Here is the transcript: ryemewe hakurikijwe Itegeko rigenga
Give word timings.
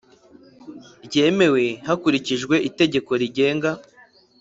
ryemewe 1.05 1.65
hakurikijwe 1.87 2.55
Itegeko 2.69 3.11
rigenga 3.21 3.69